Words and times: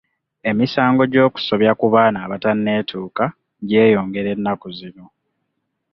Emisango 0.49 1.03
gy'okusobya 1.11 1.71
ku 1.79 1.85
baana 1.93 2.17
abatanneetuuka 2.25 3.25
gyeyongera 3.67 4.29
ennaku 4.35 4.67
zino. 4.77 5.05